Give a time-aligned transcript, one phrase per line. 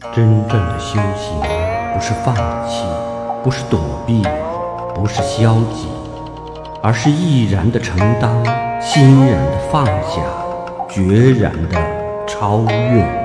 [0.00, 1.38] 真正的修行
[1.92, 2.34] 不是放
[2.66, 2.82] 弃
[3.44, 4.22] 不是躲避
[4.94, 5.86] 不是消极
[6.82, 8.32] 而是毅然的承担
[8.80, 10.22] 欣然的放下
[10.88, 13.19] 决然的超越。